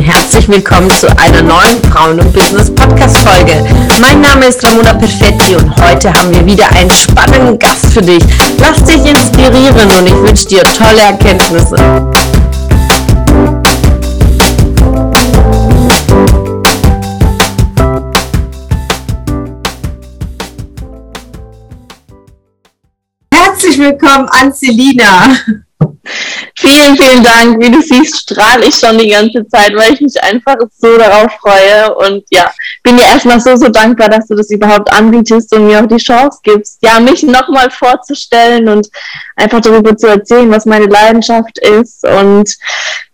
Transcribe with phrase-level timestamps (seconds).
[0.00, 3.62] und herzlich willkommen zu einer neuen Frauen und Business Podcast Folge.
[4.00, 8.22] Mein Name ist Ramona Perfetti und heute haben wir wieder einen spannenden Gast für dich.
[8.58, 11.76] Lass dich inspirieren und ich wünsche dir tolle Erkenntnisse.
[23.34, 25.36] Herzlich willkommen an Selina.
[26.56, 27.62] Vielen, vielen Dank.
[27.62, 31.32] Wie du siehst, strahle ich schon die ganze Zeit, weil ich mich einfach so darauf
[31.40, 31.94] freue.
[31.94, 32.50] Und ja,
[32.82, 35.96] bin dir erstmal so, so dankbar, dass du das überhaupt anbietest und mir auch die
[35.96, 38.88] Chance gibst, ja, mich nochmal vorzustellen und
[39.36, 42.04] einfach darüber zu erzählen, was meine Leidenschaft ist.
[42.06, 42.54] Und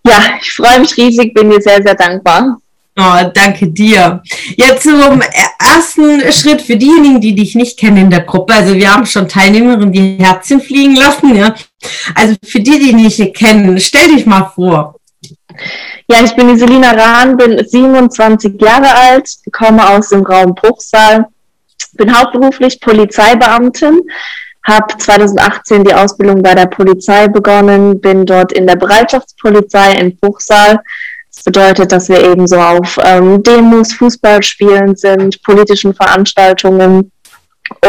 [0.07, 2.59] ja, ich freue mich riesig, bin dir sehr, sehr dankbar.
[2.99, 4.23] Oh, danke dir.
[4.57, 5.21] Jetzt zum
[5.59, 8.55] ersten Schritt für diejenigen, die dich nicht kennen in der Gruppe.
[8.55, 11.37] Also wir haben schon Teilnehmerinnen, die Herzchen fliegen lassen.
[11.37, 11.55] Ja.
[12.15, 14.95] Also für die, die dich kennen, stell dich mal vor.
[16.09, 21.27] Ja, ich bin die Selina Rahn, bin 27 Jahre alt, komme aus dem Raum Bruchsal,
[21.95, 24.01] bin hauptberuflich Polizeibeamtin,
[24.63, 30.81] habe 2018 die Ausbildung bei der Polizei begonnen, bin dort in der Bereitschaftspolizei in Bruchsal
[31.47, 37.11] bedeutet, dass wir eben so auf ähm, Demos, Fußballspielen sind, politischen Veranstaltungen.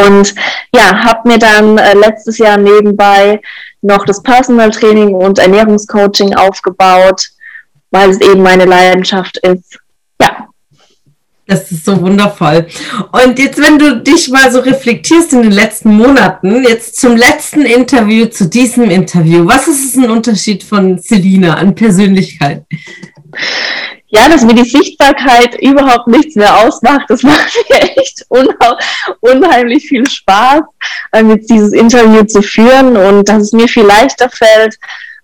[0.05, 0.35] Und
[0.73, 3.41] ja, habe mir dann äh, letztes Jahr nebenbei
[3.81, 7.27] noch das Personal Training und Ernährungscoaching aufgebaut,
[7.91, 9.79] weil es eben meine Leidenschaft ist.
[10.21, 10.47] Ja.
[11.47, 12.67] Das ist so wundervoll.
[13.11, 17.61] Und jetzt, wenn du dich mal so reflektierst in den letzten Monaten, jetzt zum letzten
[17.61, 22.65] Interview, zu diesem Interview, was ist ein Unterschied von Selina an Persönlichkeit?
[24.09, 27.05] Ja, dass mir die Sichtbarkeit überhaupt nichts mehr ausmacht.
[27.09, 28.25] Das macht mir echt
[29.21, 30.61] unheimlich viel Spaß,
[31.13, 34.77] ähm, jetzt dieses Interview zu führen und dass es mir viel leichter fällt,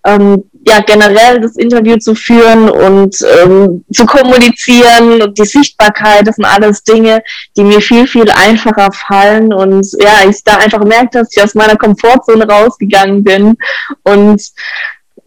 [0.06, 6.36] ähm, ja, generell das Interview zu führen und ähm, zu kommunizieren und die Sichtbarkeit, das
[6.36, 7.22] sind alles Dinge,
[7.56, 11.54] die mir viel, viel einfacher fallen und ja, ich da einfach merke, dass ich aus
[11.54, 13.56] meiner Komfortzone rausgegangen bin
[14.02, 14.42] und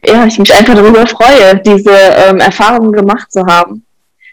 [0.06, 3.84] ja, ich mich einfach darüber freue, diese ähm, Erfahrungen gemacht zu haben.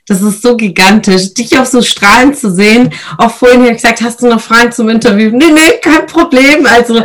[0.07, 2.93] Das ist so gigantisch, dich auch so strahlend zu sehen.
[3.17, 5.31] Auch vorhin habe gesagt, hast du noch Fragen zum Interview?
[5.31, 6.67] Nee, nee, kein Problem.
[6.67, 7.03] Also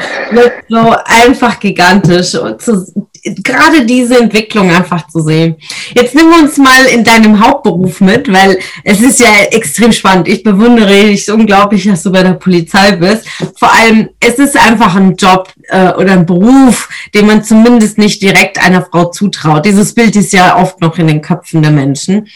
[0.67, 2.35] so einfach gigantisch.
[2.35, 5.55] Und zu, gerade diese Entwicklung einfach zu sehen.
[5.93, 10.27] Jetzt nehmen wir uns mal in deinem Hauptberuf mit, weil es ist ja extrem spannend.
[10.27, 13.27] Ich bewundere dich unglaublich, dass du bei der Polizei bist.
[13.57, 18.21] Vor allem, es ist einfach ein Job äh, oder ein Beruf, den man zumindest nicht
[18.21, 19.65] direkt einer Frau zutraut.
[19.65, 22.27] Dieses Bild ist ja oft noch in den Köpfen der Menschen.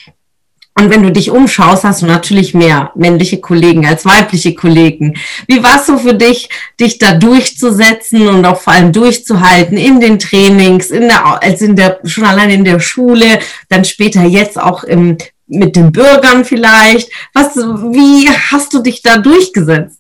[0.76, 5.16] Und wenn du dich umschaust, hast du natürlich mehr männliche Kollegen als weibliche Kollegen.
[5.48, 10.00] Wie war es so für dich, dich da durchzusetzen und auch vor allem durchzuhalten in
[10.00, 13.40] den Trainings, in der, also in der, schon allein in der Schule,
[13.70, 17.12] dann später jetzt auch im, mit den Bürgern vielleicht?
[17.34, 20.00] Was, wie hast du dich da durchgesetzt?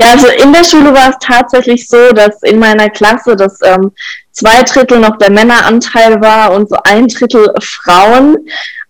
[0.00, 3.90] Ja, also in der Schule war es tatsächlich so, dass in meiner Klasse das ähm,
[4.30, 8.36] zwei Drittel noch der Männeranteil war und so ein Drittel Frauen.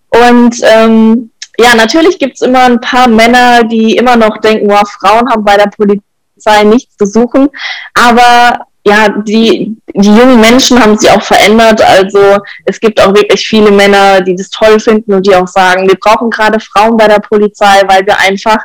[0.09, 5.29] Und ähm, ja, natürlich gibt's immer ein paar Männer, die immer noch denken, wow, Frauen
[5.29, 7.49] haben bei der Polizei nichts zu suchen.
[7.93, 11.81] Aber ja, die, die jungen Menschen haben sich auch verändert.
[11.81, 15.87] Also es gibt auch wirklich viele Männer, die das toll finden und die auch sagen,
[15.87, 18.57] wir brauchen gerade Frauen bei der Polizei, weil wir einfach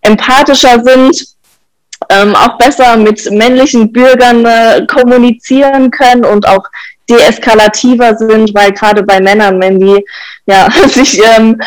[0.00, 1.26] empathischer sind,
[2.08, 6.64] ähm, auch besser mit männlichen Bürgern äh, kommunizieren können und auch
[7.08, 10.04] deeskalativer sind, weil gerade bei Männern, wenn die
[10.46, 11.60] ja, sich ähm,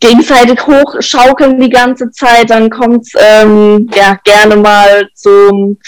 [0.00, 5.78] gegenseitig hochschaukeln die ganze Zeit, dann kommt es ähm, ja gerne mal zum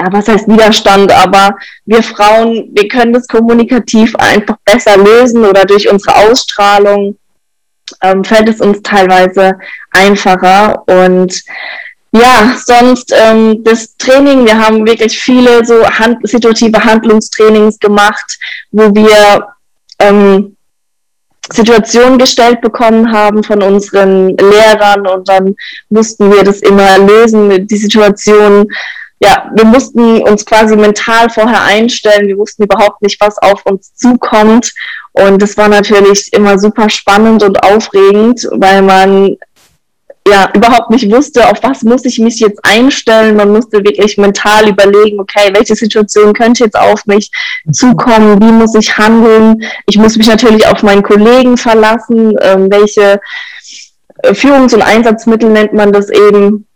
[0.00, 5.64] ja, was heißt Widerstand, aber wir Frauen, wir können das kommunikativ einfach besser lösen oder
[5.64, 7.16] durch unsere Ausstrahlung
[8.02, 9.52] ähm, fällt es uns teilweise
[9.90, 11.42] einfacher und
[12.12, 18.38] ja, sonst ähm, das Training, wir haben wirklich viele so hand situative Handlungstrainings gemacht,
[18.70, 19.46] wo wir
[19.98, 20.56] ähm,
[21.52, 25.54] Situationen gestellt bekommen haben von unseren Lehrern und dann
[25.88, 28.68] mussten wir das immer lösen, die Situation.
[29.20, 32.28] Ja, wir mussten uns quasi mental vorher einstellen.
[32.28, 34.72] Wir wussten überhaupt nicht, was auf uns zukommt.
[35.12, 39.36] Und das war natürlich immer super spannend und aufregend, weil man
[40.30, 43.36] ja überhaupt nicht wusste, auf was muss ich mich jetzt einstellen.
[43.36, 47.30] Man musste wirklich mental überlegen, okay, welche Situation könnte jetzt auf mich
[47.72, 49.62] zukommen, wie muss ich handeln.
[49.86, 53.20] Ich muss mich natürlich auf meinen Kollegen verlassen, ähm, welche
[54.22, 56.66] äh, Führungs- und Einsatzmittel nennt man das eben,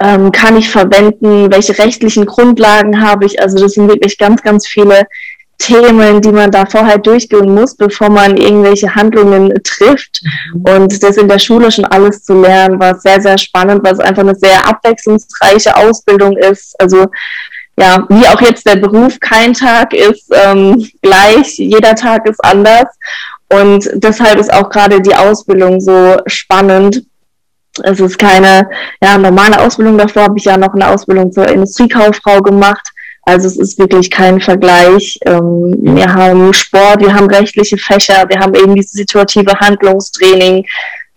[0.00, 3.40] ähm, kann ich verwenden, welche rechtlichen Grundlagen habe ich.
[3.40, 5.06] Also das sind wirklich ganz, ganz viele
[5.58, 10.22] Themen, die man da vorher durchgehen muss, bevor man irgendwelche Handlungen trifft.
[10.54, 10.62] Mhm.
[10.62, 14.00] Und das in der Schule schon alles zu lernen, war sehr, sehr spannend, weil es
[14.00, 16.74] einfach eine sehr abwechslungsreiche Ausbildung ist.
[16.80, 17.06] Also
[17.78, 22.86] ja, wie auch jetzt der Beruf, kein Tag ist ähm, gleich, jeder Tag ist anders.
[23.48, 27.04] Und deshalb ist auch gerade die Ausbildung so spannend.
[27.84, 28.68] Es ist keine
[29.00, 29.96] ja, normale Ausbildung.
[29.96, 32.90] Davor habe ich ja noch eine Ausbildung zur Industriekauffrau gemacht.
[33.28, 35.18] Also es ist wirklich kein Vergleich.
[35.26, 40.64] Ähm, wir haben Sport, wir haben rechtliche Fächer, wir haben eben dieses situative Handlungstraining.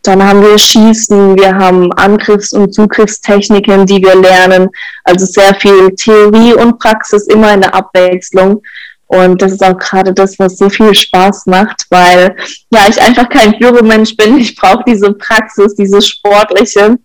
[0.03, 4.67] Dann haben wir Schießen, wir haben Angriffs- und Zugriffstechniken, die wir lernen.
[5.05, 8.61] Also sehr viel Theorie und Praxis, immer in der Abwechslung.
[9.07, 12.35] Und das ist auch gerade das, was so viel Spaß macht, weil
[12.71, 14.37] ja ich einfach kein Büromensch bin.
[14.37, 16.97] Ich brauche diese Praxis, diese sportliche.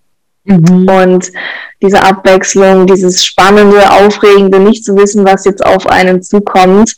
[0.47, 0.89] Mhm.
[0.89, 1.33] Und
[1.83, 6.95] diese Abwechslung, dieses spannende, aufregende, nicht zu wissen, was jetzt auf einen zukommt.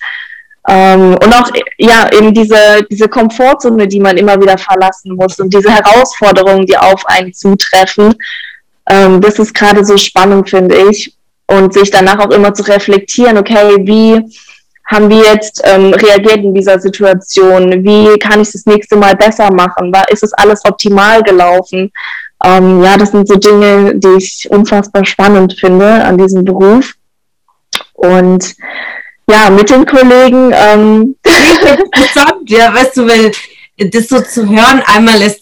[0.69, 5.53] Ähm, und auch, ja, eben diese, diese Komfortzone, die man immer wieder verlassen muss und
[5.53, 8.15] diese Herausforderungen, die auf einen zutreffen.
[8.89, 11.15] Ähm, das ist gerade so spannend, finde ich.
[11.47, 14.23] Und sich danach auch immer zu reflektieren, okay, wie
[14.85, 17.85] haben wir jetzt ähm, reagiert in dieser Situation?
[17.85, 19.93] Wie kann ich das nächste Mal besser machen?
[19.93, 21.91] War, ist es alles optimal gelaufen?
[22.45, 26.95] Ähm, ja, das sind so Dinge, die ich unfassbar spannend finde an diesem Beruf.
[27.95, 28.55] Und
[29.29, 30.53] ja, mit den Kollegen.
[30.55, 31.17] Ähm
[32.47, 33.33] ja, weißt du, weil
[33.77, 35.38] das so zu hören, einmal ist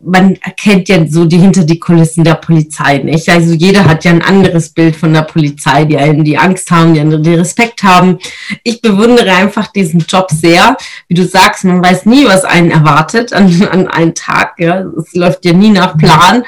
[0.00, 3.28] man erkennt ja so die hinter die Kulissen der Polizei nicht.
[3.28, 6.94] Also jeder hat ja ein anderes Bild von der Polizei, die einen die Angst haben,
[6.94, 8.18] die anderen die Respekt haben.
[8.62, 10.76] Ich bewundere einfach diesen Job sehr.
[11.08, 14.54] Wie du sagst, man weiß nie, was einen erwartet an, an einem Tag.
[14.58, 14.84] Ja.
[14.98, 16.44] Es läuft ja nie nach Plan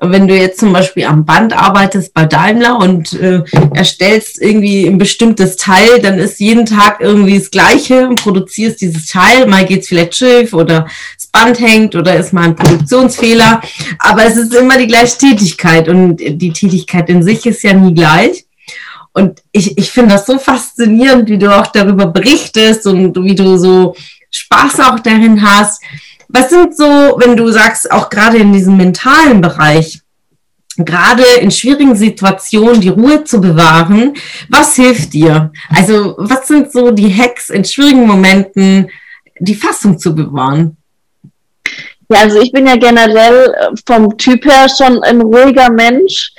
[0.00, 3.42] wenn du jetzt zum Beispiel am Band arbeitest bei Daimler und äh,
[3.74, 9.06] erstellst irgendwie ein bestimmtes Teil, dann ist jeden Tag irgendwie das Gleiche und produzierst dieses
[9.06, 9.46] Teil.
[9.46, 10.86] Mal geht's vielleicht schief oder
[11.30, 13.60] Band hängt oder ist mal ein Produktionsfehler.
[13.98, 17.94] Aber es ist immer die gleiche Tätigkeit und die Tätigkeit in sich ist ja nie
[17.94, 18.44] gleich.
[19.12, 23.56] Und ich, ich finde das so faszinierend, wie du auch darüber berichtest und wie du
[23.56, 23.96] so
[24.30, 25.82] Spaß auch darin hast.
[26.28, 26.84] Was sind so,
[27.18, 30.00] wenn du sagst, auch gerade in diesem mentalen Bereich,
[30.76, 34.14] gerade in schwierigen Situationen die Ruhe zu bewahren,
[34.48, 35.52] was hilft dir?
[35.68, 38.88] Also was sind so die Hacks in schwierigen Momenten,
[39.40, 40.76] die Fassung zu bewahren?
[42.10, 46.32] Ja, also ich bin ja generell äh, vom Typ her schon ein ruhiger Mensch.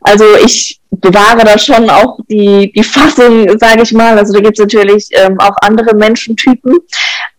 [0.00, 4.16] Also ich bewahre da schon auch die, die Fassung, sage ich mal.
[4.18, 6.78] Also da gibt es natürlich ähm, auch andere Menschentypen.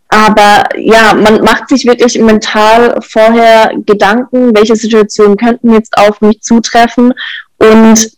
[0.09, 6.41] Aber ja, man macht sich wirklich mental vorher Gedanken, welche Situationen könnten jetzt auf mich
[6.41, 7.13] zutreffen
[7.57, 8.16] und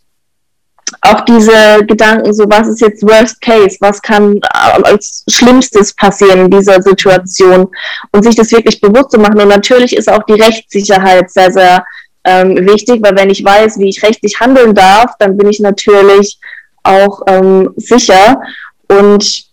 [1.02, 6.46] auch diese Gedanken, so was ist jetzt Worst Case, was kann äh, als Schlimmstes passieren
[6.46, 7.68] in dieser Situation?
[8.12, 9.40] Und sich das wirklich bewusst zu machen.
[9.40, 11.84] Und natürlich ist auch die Rechtssicherheit sehr, sehr
[12.24, 16.38] ähm, wichtig, weil wenn ich weiß, wie ich rechtlich handeln darf, dann bin ich natürlich
[16.82, 18.40] auch ähm, sicher.
[18.88, 19.44] Und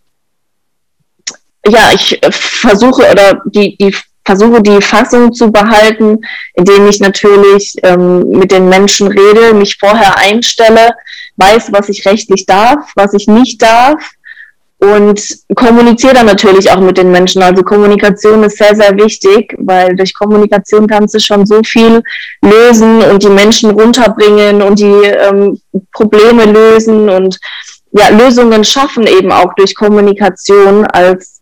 [1.66, 3.96] ja, ich versuche oder die, die
[4.26, 6.20] versuche die Fassung zu behalten,
[6.54, 10.94] indem ich natürlich ähm, mit den Menschen rede, mich vorher einstelle,
[11.38, 14.12] weiß, was ich rechtlich darf, was ich nicht darf
[14.80, 15.20] und
[15.56, 17.42] kommuniziere dann natürlich auch mit den Menschen.
[17.42, 22.04] Also Kommunikation ist sehr, sehr wichtig, weil durch Kommunikation kannst du schon so viel
[22.42, 25.60] lösen und die Menschen runterbringen und die ähm,
[25.94, 27.40] Probleme lösen und
[27.92, 31.38] ja, Lösungen schaffen eben auch durch Kommunikation als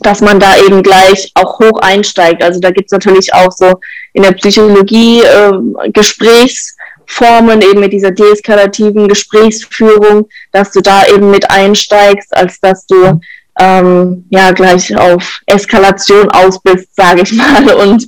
[0.00, 2.42] dass man da eben gleich auch hoch einsteigt.
[2.42, 3.80] Also da gibt's natürlich auch so
[4.12, 5.52] in der Psychologie äh,
[7.06, 13.20] Gesprächsformen, eben mit dieser deeskalativen Gesprächsführung, dass du da eben mit einsteigst, als dass du
[13.58, 17.72] ähm, ja gleich auf Eskalation aus bist, sage ich mal.
[17.88, 18.06] Und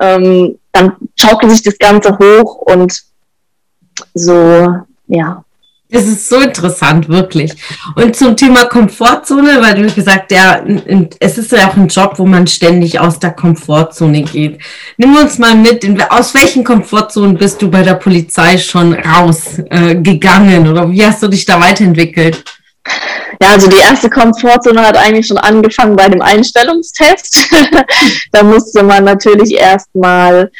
[0.00, 3.02] ähm, dann schaukelt sich das Ganze hoch und
[4.14, 4.68] so,
[5.06, 5.44] ja,
[5.92, 7.52] das ist so interessant, wirklich.
[7.94, 10.64] Und zum Thema Komfortzone, weil du gesagt, ja,
[11.20, 14.60] es ist ja auch ein Job, wo man ständig aus der Komfortzone geht.
[14.96, 20.68] Nimm uns mal mit, aus welchen Komfortzonen bist du bei der Polizei schon rausgegangen äh,
[20.68, 22.42] oder wie hast du dich da weiterentwickelt?
[23.40, 27.48] Ja, also die erste Komfortzone hat eigentlich schon angefangen bei dem Einstellungstest.
[28.32, 30.50] da musste man natürlich erstmal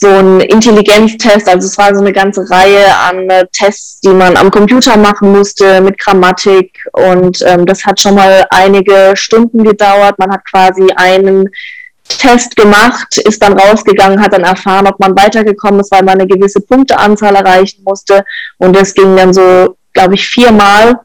[0.00, 4.36] so ein Intelligenztest, also es war so eine ganze Reihe an äh, Tests, die man
[4.36, 10.18] am Computer machen musste mit Grammatik und ähm, das hat schon mal einige Stunden gedauert.
[10.18, 11.48] Man hat quasi einen
[12.08, 16.28] Test gemacht, ist dann rausgegangen, hat dann erfahren, ob man weitergekommen ist, weil man eine
[16.28, 18.24] gewisse Punkteanzahl erreichen musste
[18.58, 21.00] und das ging dann so, glaube ich, viermal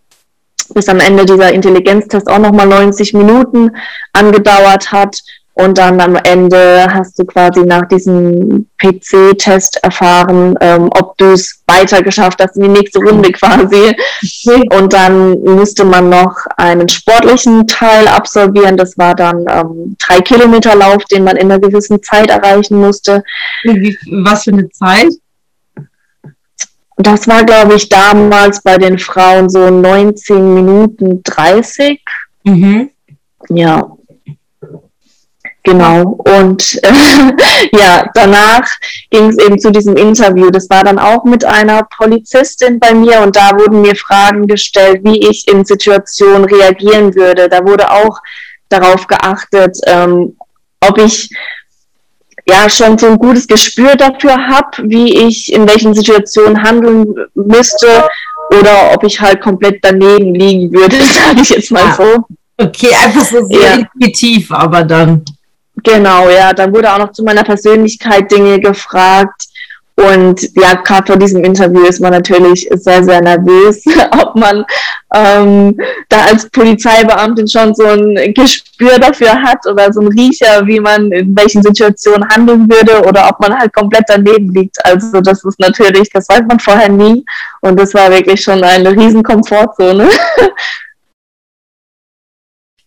[0.74, 3.72] bis am Ende dieser Intelligenztest auch nochmal 90 Minuten
[4.14, 5.18] angedauert hat.
[5.56, 11.62] Und dann am Ende hast du quasi nach diesem PC-Test erfahren, ähm, ob du es
[11.68, 13.96] weiter geschafft hast in die nächste Runde quasi.
[14.76, 18.78] Und dann musste man noch einen sportlichen Teil absolvieren.
[18.78, 23.24] Das war dann ähm, drei Kilometer Lauf, den man in einer gewissen Zeit erreichen musste.
[24.24, 25.14] Was für eine Zeit?
[26.98, 32.02] Das war, glaube ich, damals bei den Frauen so 19 Minuten 30.
[32.44, 32.90] Mhm.
[33.50, 33.93] Ja,
[35.64, 36.20] Genau.
[36.26, 37.32] Und äh,
[37.78, 38.68] ja, danach
[39.10, 40.50] ging es eben zu diesem Interview.
[40.50, 45.02] Das war dann auch mit einer Polizistin bei mir und da wurden mir Fragen gestellt,
[45.04, 47.48] wie ich in Situationen reagieren würde.
[47.48, 48.20] Da wurde auch
[48.68, 50.36] darauf geachtet, ähm,
[50.82, 51.30] ob ich
[52.46, 57.06] ja schon so ein gutes Gespür dafür habe, wie ich in welchen Situationen handeln
[57.36, 58.08] müsste
[58.50, 62.26] oder ob ich halt komplett daneben liegen würde, sage ich jetzt mal so.
[62.58, 63.74] Okay, einfach so sehr ja.
[63.76, 65.24] intuitiv, aber dann.
[65.82, 66.54] Genau, ja.
[66.54, 69.48] Dann wurde auch noch zu meiner Persönlichkeit Dinge gefragt.
[69.96, 73.84] Und ja, gerade vor diesem Interview ist man natürlich sehr, sehr nervös,
[74.20, 74.66] ob man
[75.14, 75.78] ähm,
[76.10, 81.12] da als Polizeibeamtin schon so ein Gespür dafür hat oder so ein Riecher, wie man
[81.12, 84.84] in welchen Situationen handeln würde oder ob man halt komplett daneben liegt.
[84.84, 87.24] Also das ist natürlich, das weiß man vorher nie.
[87.62, 90.10] Und das war wirklich schon eine riesen Komfortzone.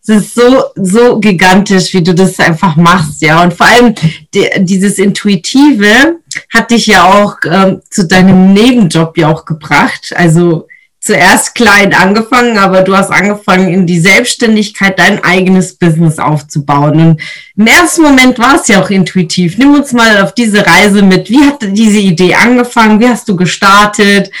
[0.09, 3.43] es ist so, so gigantisch, wie du das einfach machst, ja.
[3.43, 3.93] Und vor allem
[4.33, 6.19] die, dieses Intuitive
[6.53, 10.13] hat dich ja auch ähm, zu deinem Nebenjob ja auch gebracht.
[10.15, 10.67] Also
[11.01, 16.99] zuerst klein angefangen, aber du hast angefangen, in die Selbstständigkeit dein eigenes Business aufzubauen.
[16.99, 17.21] Und
[17.57, 19.57] im ersten Moment war es ja auch intuitiv.
[19.57, 21.29] Nimm uns mal auf diese Reise mit.
[21.29, 22.99] Wie hat diese Idee angefangen?
[22.99, 24.31] Wie hast du gestartet?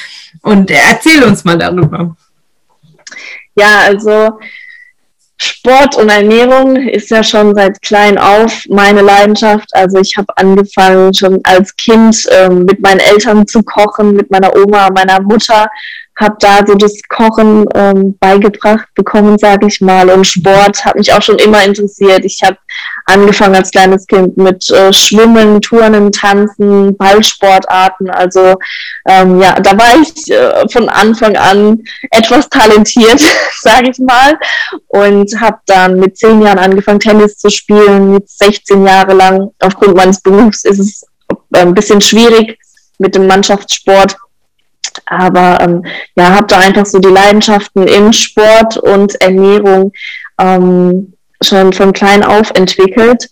[0.41, 2.15] Und erzähl uns mal darüber.
[3.55, 4.37] Ja, also
[5.39, 9.69] Sport und Ernährung ist ja schon seit klein auf meine Leidenschaft.
[9.73, 14.55] Also ich habe angefangen schon als Kind ähm, mit meinen Eltern zu kochen, mit meiner
[14.55, 15.67] Oma, meiner Mutter
[16.17, 20.09] habe da so das Kochen ähm, beigebracht bekommen, sage ich mal.
[20.09, 22.25] Und Sport hat mich auch schon immer interessiert.
[22.25, 22.57] Ich habe
[23.05, 28.09] angefangen als kleines Kind mit äh, Schwimmen, Turnen, Tanzen, Ballsportarten.
[28.09, 28.55] Also
[29.07, 33.21] ähm, ja, da war ich äh, von Anfang an etwas talentiert,
[33.61, 34.39] sage ich mal.
[34.87, 38.13] Und habe dann mit zehn Jahren angefangen, Tennis zu spielen.
[38.13, 39.51] Mit 16 Jahre lang.
[39.59, 41.05] Aufgrund meines Berufs ist es
[41.53, 42.57] ein bisschen schwierig
[42.97, 44.17] mit dem Mannschaftssport
[45.05, 45.85] aber ähm,
[46.15, 49.91] ja, habe da einfach so die Leidenschaften im Sport und Ernährung
[50.39, 53.29] ähm, schon von klein auf entwickelt.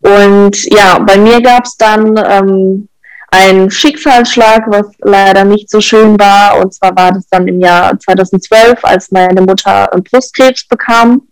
[0.00, 2.88] Und ja, bei mir gab es dann ähm,
[3.30, 6.60] einen Schicksalsschlag, was leider nicht so schön war.
[6.60, 11.22] Und zwar war das dann im Jahr 2012, als meine Mutter Brustkrebs bekam.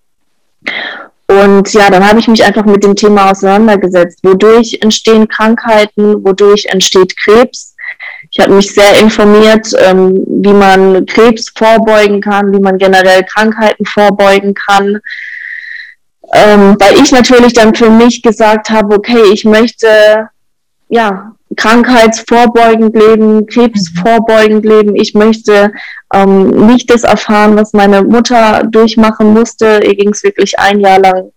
[1.28, 4.20] Und ja, dann habe ich mich einfach mit dem Thema auseinandergesetzt.
[4.22, 6.24] Wodurch entstehen Krankheiten?
[6.24, 7.74] Wodurch entsteht Krebs?
[8.30, 13.84] Ich habe mich sehr informiert, ähm, wie man Krebs vorbeugen kann, wie man generell Krankheiten
[13.86, 15.00] vorbeugen kann.
[16.32, 20.28] Ähm, weil ich natürlich dann für mich gesagt habe, okay, ich möchte
[20.88, 24.96] ja krankheitsvorbeugend leben, krebsvorbeugend leben.
[24.96, 25.72] Ich möchte
[26.12, 29.80] ähm, nicht das erfahren, was meine Mutter durchmachen musste.
[29.84, 31.30] Ihr ging es wirklich ein Jahr lang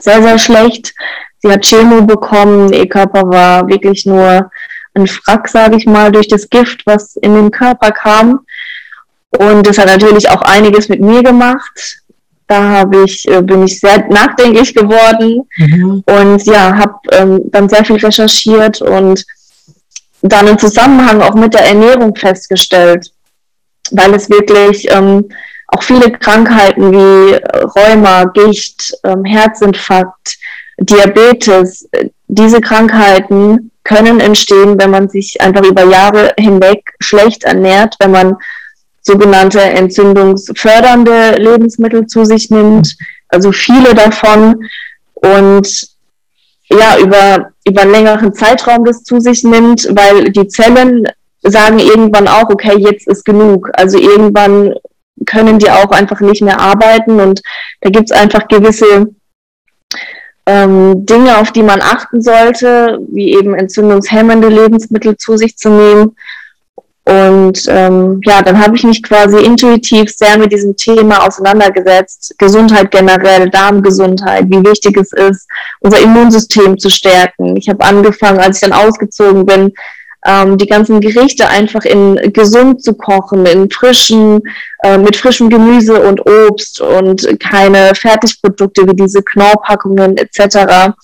[0.00, 0.94] sehr, sehr schlecht.
[1.38, 4.50] Sie hat Chemo bekommen, ihr Körper war wirklich nur
[4.94, 8.40] ein Frack, sage ich mal, durch das Gift, was in den Körper kam.
[9.30, 12.02] Und das hat natürlich auch einiges mit mir gemacht.
[12.46, 16.04] Da habe ich, äh, bin ich sehr nachdenklich geworden mhm.
[16.04, 19.24] und ja, habe ähm, dann sehr viel recherchiert und
[20.20, 23.10] dann im Zusammenhang auch mit der Ernährung festgestellt,
[23.90, 25.28] weil es wirklich ähm,
[25.68, 27.34] auch viele Krankheiten wie
[27.76, 30.36] Rheuma, Gicht, ähm, Herzinfarkt,
[30.78, 37.96] Diabetes, äh, diese Krankheiten können entstehen, wenn man sich einfach über Jahre hinweg schlecht ernährt,
[37.98, 38.36] wenn man
[39.00, 42.96] sogenannte entzündungsfördernde Lebensmittel zu sich nimmt,
[43.28, 44.68] also viele davon
[45.14, 45.88] und
[46.68, 51.06] ja, über, über einen längeren Zeitraum das zu sich nimmt, weil die Zellen
[51.42, 53.68] sagen irgendwann auch, okay, jetzt ist genug.
[53.74, 54.74] Also irgendwann
[55.26, 57.42] können die auch einfach nicht mehr arbeiten und
[57.80, 59.06] da gibt es einfach gewisse
[60.46, 66.16] ähm, Dinge, auf die man achten sollte, wie eben entzündungshemmende Lebensmittel zu sich zu nehmen.
[67.04, 72.34] Und ähm, ja, dann habe ich mich quasi intuitiv sehr mit diesem Thema auseinandergesetzt.
[72.38, 75.48] Gesundheit generell, Darmgesundheit, wie wichtig es ist,
[75.80, 77.56] unser Immunsystem zu stärken.
[77.56, 79.72] Ich habe angefangen, als ich dann ausgezogen bin,
[80.24, 84.40] ähm, die ganzen Gerichte einfach in gesund zu kochen, in frischen,
[84.84, 90.94] äh, mit frischem Gemüse und Obst und keine Fertigprodukte wie diese Knorrpackungen etc.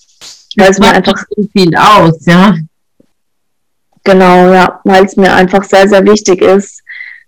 [0.57, 1.21] Weil es mir einfach
[1.53, 2.55] viel aus, ja.
[4.03, 6.81] Genau, ja, weil es mir einfach sehr, sehr wichtig ist,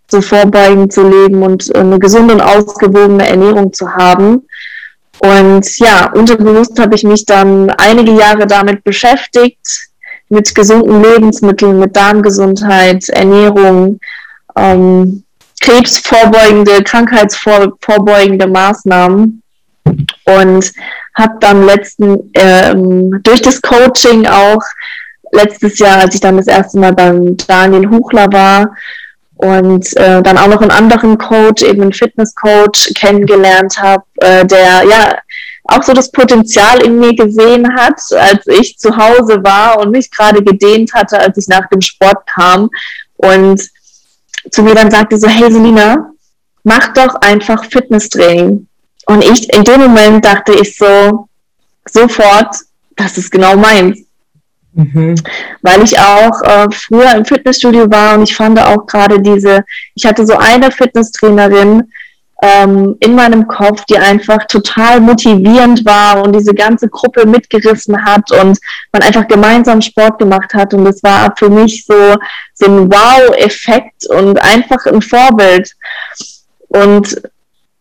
[0.09, 4.47] so vorbeugend zu leben und eine gesunde und ausgewogene Ernährung zu haben.
[5.19, 9.90] Und ja, unterbewusst habe ich mich dann einige Jahre damit beschäftigt,
[10.31, 13.99] mit gesunden Lebensmitteln, mit Darmgesundheit, Ernährung,
[14.55, 15.23] ähm,
[15.61, 19.43] krebsvorbeugende, krankheitsvorbeugende Maßnahmen.
[20.25, 20.71] Und
[21.15, 24.61] habe dann letzten ähm, durch das Coaching auch
[25.33, 28.75] letztes Jahr, als ich dann das erste Mal beim Daniel Huchler war
[29.35, 34.83] und äh, dann auch noch einen anderen Coach, eben einen Fitnesscoach kennengelernt habe, äh, der
[34.89, 35.17] ja
[35.71, 40.11] auch so das Potenzial in mir gesehen hat, als ich zu Hause war und mich
[40.11, 42.69] gerade gedehnt hatte, als ich nach dem Sport kam
[43.17, 43.61] und
[44.51, 46.11] zu mir dann sagte so, hey Selina,
[46.63, 48.67] mach doch einfach Fitnesstraining.
[49.05, 51.27] Und ich, in dem Moment dachte ich so,
[51.89, 52.55] sofort,
[52.95, 53.99] das ist genau meins.
[54.73, 55.15] Mhm.
[55.61, 59.63] Weil ich auch äh, früher im Fitnessstudio war und ich fand auch gerade diese,
[59.95, 61.91] ich hatte so eine Fitnesstrainerin
[62.41, 68.31] ähm, in meinem Kopf, die einfach total motivierend war und diese ganze Gruppe mitgerissen hat
[68.31, 68.57] und
[68.91, 72.15] man einfach gemeinsam Sport gemacht hat und das war für mich so,
[72.55, 75.71] so ein Wow-Effekt und einfach ein Vorbild.
[76.69, 77.21] Und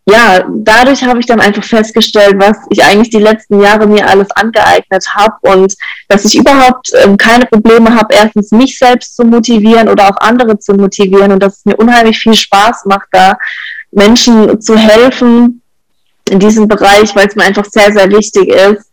[0.06, 4.30] ja, dadurch habe ich dann einfach festgestellt, was ich eigentlich die letzten Jahre mir alles
[4.32, 5.74] angeeignet habe und
[6.08, 10.58] dass ich überhaupt ähm, keine Probleme habe, erstens mich selbst zu motivieren oder auch andere
[10.58, 13.38] zu motivieren und dass es mir unheimlich viel Spaß macht, da
[13.90, 15.62] Menschen zu helfen
[16.28, 18.90] in diesem Bereich, weil es mir einfach sehr, sehr wichtig ist,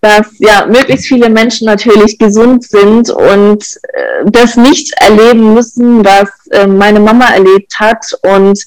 [0.00, 6.30] dass ja möglichst viele Menschen natürlich gesund sind und äh, das nicht erleben müssen, was
[6.50, 8.58] äh, meine Mama erlebt hat und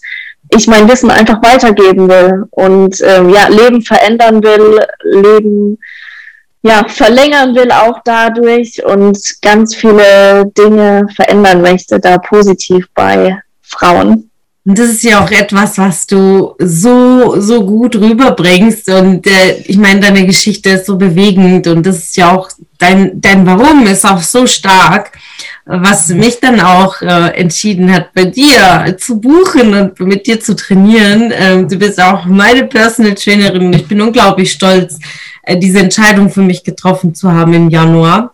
[0.49, 5.79] ich mein Wissen einfach weitergeben will und ähm, ja, Leben verändern will, Leben
[6.61, 14.29] ja, verlängern will auch dadurch und ganz viele Dinge verändern möchte, da positiv bei Frauen.
[14.65, 18.89] Und das ist ja auch etwas, was du so, so gut rüberbringst.
[18.89, 23.19] Und äh, ich meine, deine Geschichte ist so bewegend und das ist ja auch dein,
[23.19, 25.11] dein Warum ist auch so stark
[25.65, 30.55] was mich dann auch äh, entschieden hat, bei dir zu buchen und mit dir zu
[30.55, 31.31] trainieren.
[31.33, 34.99] Ähm, du bist auch meine Personal Trainerin ich bin unglaublich stolz,
[35.43, 38.33] äh, diese Entscheidung für mich getroffen zu haben im Januar.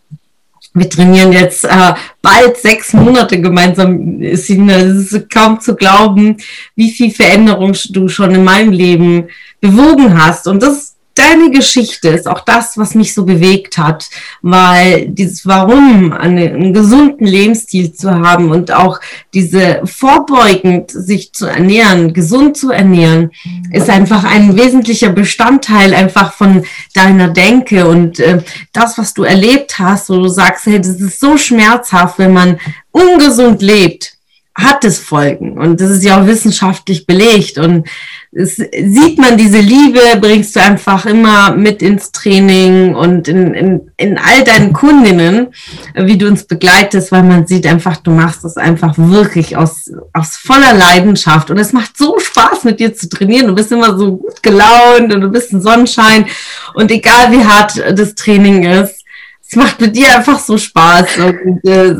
[0.74, 4.22] Wir trainieren jetzt äh, bald sechs Monate gemeinsam.
[4.22, 6.38] Es ist kaum zu glauben,
[6.76, 9.28] wie viel Veränderung du schon in meinem Leben
[9.62, 10.48] bewogen hast.
[10.48, 10.89] Und das
[11.20, 14.10] deine Geschichte ist auch das, was mich so bewegt hat,
[14.42, 19.00] weil dieses Warum, einen, gesunden Lebensstil zu haben und auch
[19.34, 23.32] diese vorbeugend sich zu ernähren, gesund zu ernähren,
[23.74, 29.78] ist einfach ein wesentlicher Bestandteil einfach von deiner Denke und äh, das, was du erlebt
[29.78, 32.60] hast, wo du sagst, hey, das ist so schmerzhaft, wenn man
[32.92, 34.19] ungesund lebt
[34.60, 35.58] hat es Folgen.
[35.58, 37.58] Und das ist ja auch wissenschaftlich belegt.
[37.58, 37.88] Und
[38.32, 43.92] es sieht man, diese Liebe bringst du einfach immer mit ins Training und in, in,
[43.98, 45.48] in all deinen Kundinnen,
[45.96, 50.36] wie du uns begleitest, weil man sieht einfach, du machst das einfach wirklich aus, aus
[50.36, 51.50] voller Leidenschaft.
[51.50, 53.48] Und es macht so Spaß, mit dir zu trainieren.
[53.48, 56.26] Du bist immer so gut gelaunt und du bist ein Sonnenschein.
[56.74, 59.04] Und egal wie hart das Training ist,
[59.48, 61.18] es macht mit dir einfach so Spaß.
[61.18, 61.96] Und äh,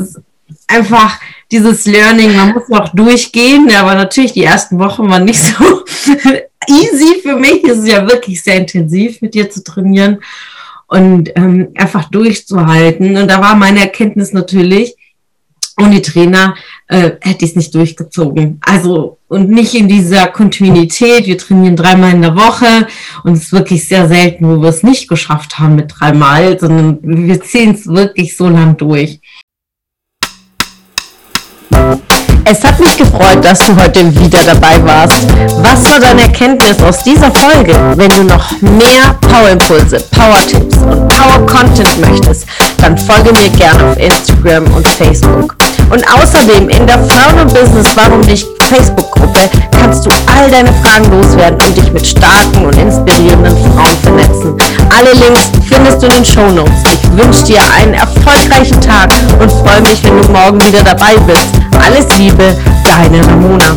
[0.68, 1.18] einfach,
[1.50, 5.64] dieses Learning, man muss auch durchgehen, aber natürlich die ersten Wochen waren nicht so
[6.68, 7.64] easy für mich.
[7.64, 10.18] Es ist ja wirklich sehr intensiv, mit dir zu trainieren
[10.86, 13.16] und ähm, einfach durchzuhalten.
[13.16, 14.94] Und da war meine Erkenntnis natürlich,
[15.80, 16.54] ohne Trainer
[16.88, 18.60] äh, hätte ich es nicht durchgezogen.
[18.60, 21.26] Also und nicht in dieser Kontinuität.
[21.26, 22.88] Wir trainieren dreimal in der Woche
[23.22, 26.98] und es ist wirklich sehr selten, wo wir es nicht geschafft haben mit dreimal, sondern
[27.02, 29.20] wir ziehen es wirklich so lang durch.
[32.44, 35.26] Es hat mich gefreut, dass du heute wieder dabei warst.
[35.62, 37.74] Was war deine Erkenntnis aus dieser Folge?
[37.96, 42.46] Wenn du noch mehr Power-Impulse, Power-Tipps und Power-Content möchtest,
[42.78, 45.54] dann folge mir gerne auf Instagram und Facebook.
[45.90, 51.10] Und außerdem in der Frauen und Business Warum dich Facebook-Gruppe kannst du all deine Fragen
[51.10, 54.56] loswerden und dich mit starken und inspirierenden Frauen vernetzen.
[54.96, 56.82] Alle Links findest du in den Show Notes.
[56.92, 61.48] Ich wünsche dir einen erfolgreichen Tag und freue mich, wenn du morgen wieder dabei bist.
[61.84, 63.76] Alles Liebe, deine Ramona.